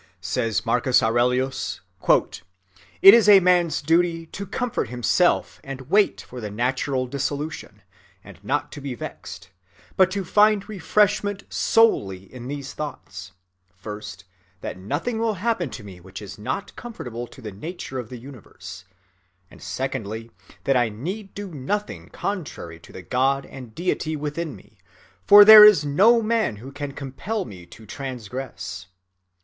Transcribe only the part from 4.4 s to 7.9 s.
comfort himself and wait for the natural dissolution,